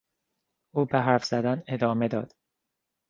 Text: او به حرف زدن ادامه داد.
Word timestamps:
او 0.75 0.85
به 0.85 0.99
حرف 0.99 1.25
زدن 1.25 1.63
ادامه 1.67 2.07
داد. 2.07 2.33